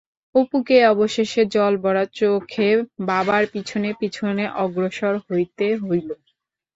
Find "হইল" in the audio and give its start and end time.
5.81-6.09